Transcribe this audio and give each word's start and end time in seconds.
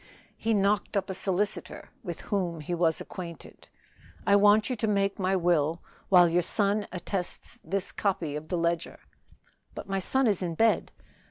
He 0.35 0.55
knocked 0.55 0.97
up 0.97 1.11
a 1.11 1.13
solicitor, 1.13 1.91
with 2.03 2.21
whom 2.21 2.61
he 2.61 2.73
was 2.73 2.99
acquainted. 3.01 3.69
"I 4.25 4.35
want 4.35 4.67
you 4.67 4.75
to 4.77 4.87
make 4.87 5.19
my 5.19 5.35
will, 5.35 5.83
while 6.09 6.27
your 6.27 6.41
son 6.41 6.87
attests 6.91 7.59
this 7.63 7.91
copy 7.91 8.35
of 8.35 8.47
this 8.49 8.57
ledger." 8.57 8.99
"But 9.75 9.87
my 9.87 9.99
son 9.99 10.25
is 10.25 10.41
in 10.41 10.55
bed." 10.55 10.91